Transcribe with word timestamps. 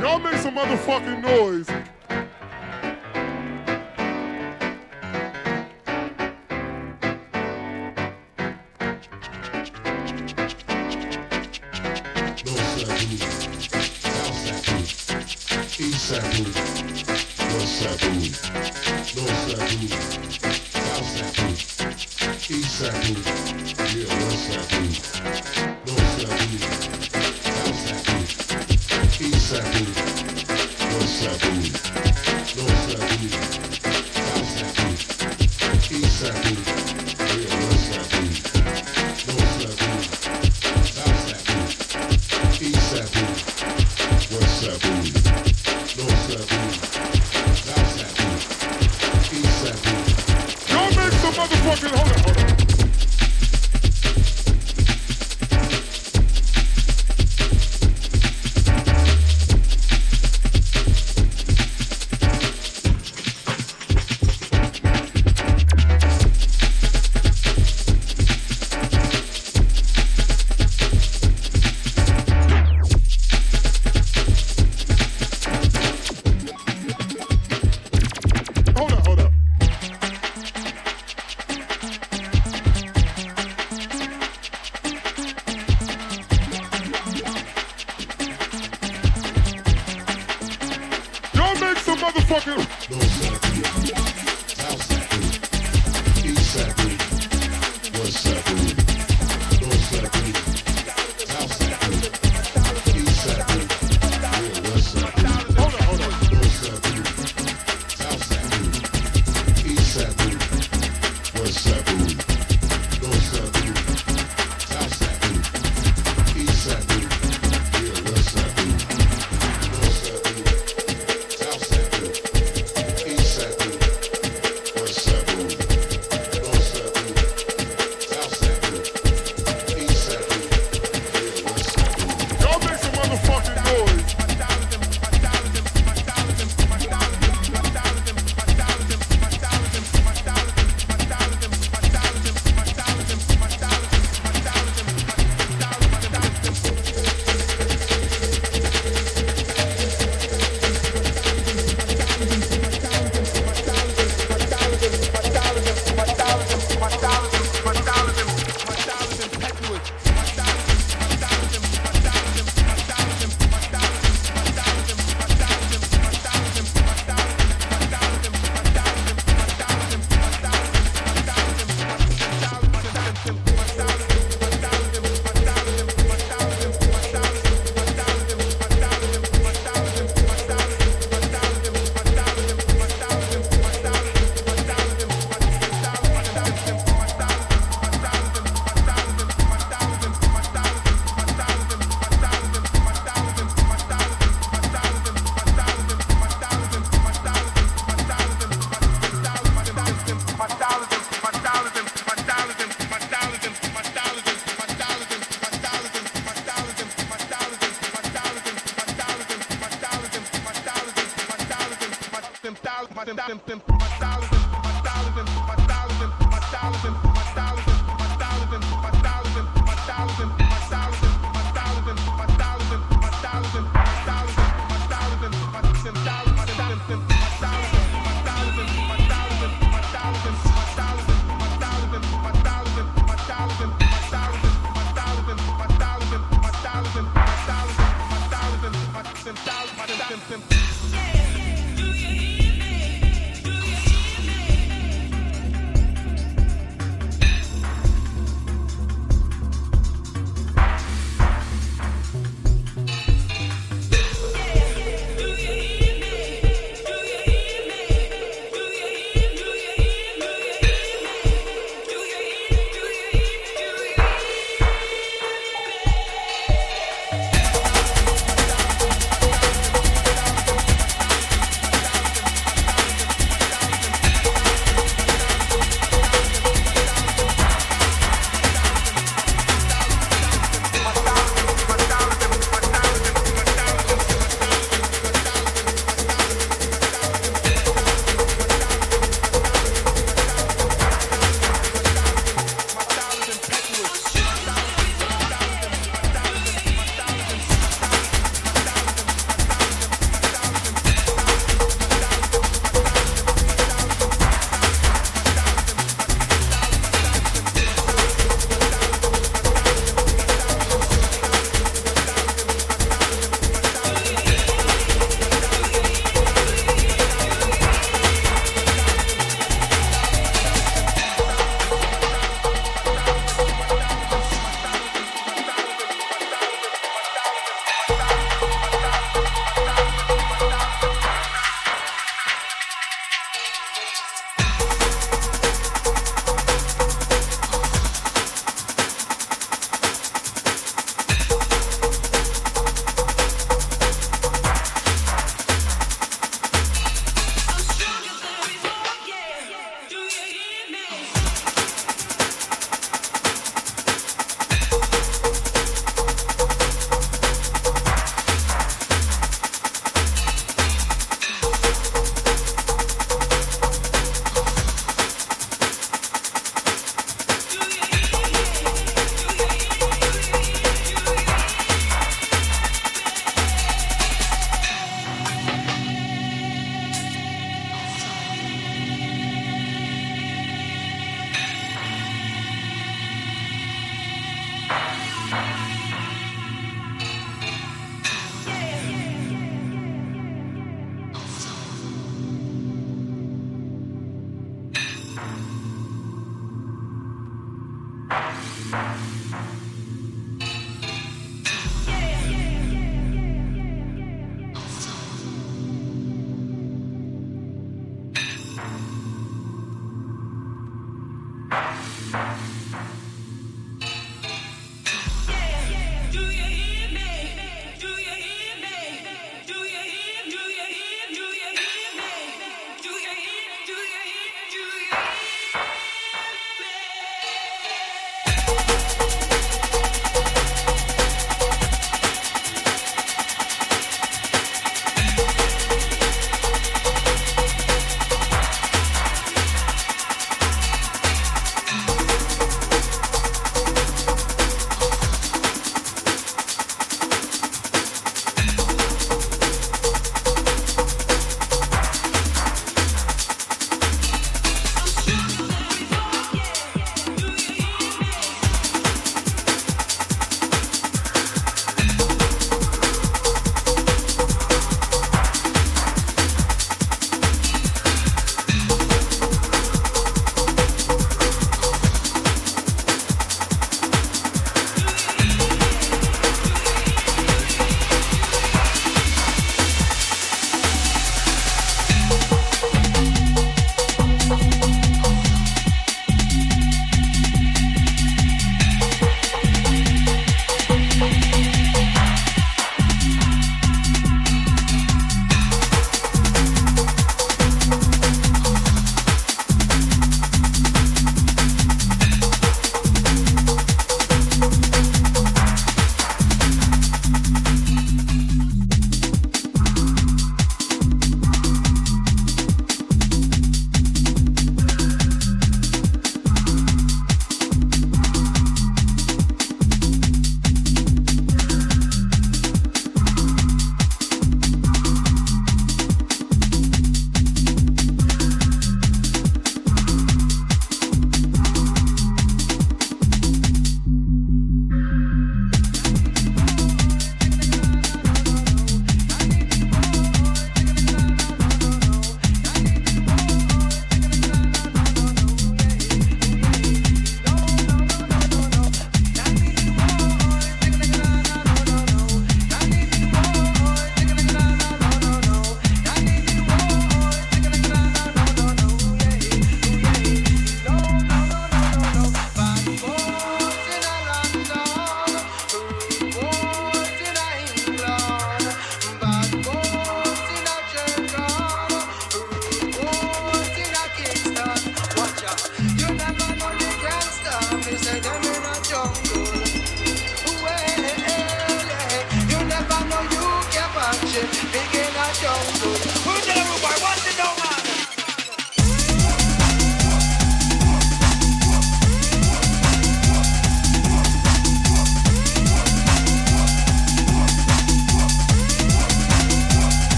Y'all 0.00 0.18
make 0.18 0.36
some 0.36 0.54
motherfucking 0.54 1.20
noise. 1.20 1.89